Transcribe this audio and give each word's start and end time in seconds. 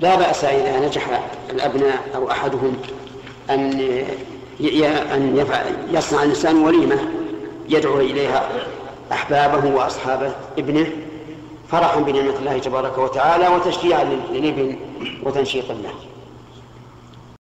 لا 0.00 0.16
بأس 0.16 0.44
إذا 0.44 0.86
نجح 0.86 1.22
الأبناء 1.50 1.98
أو 2.14 2.30
أحدهم 2.30 2.76
أن 3.50 3.80
أن 5.14 5.46
يصنع 5.92 6.22
الإنسان 6.22 6.56
وليمة 6.56 6.98
يدعو 7.68 8.00
إليها 8.00 8.48
أحبابه 9.12 9.74
وأصحاب 9.74 10.34
ابنه 10.58 10.86
فرحا 11.68 12.00
بنعمة 12.00 12.38
الله 12.38 12.58
تبارك 12.58 12.98
وتعالى 12.98 13.48
وتشجيعا 13.48 14.04
للابن 14.04 14.76
وتنشيطا 15.22 15.74
له. 15.74 15.94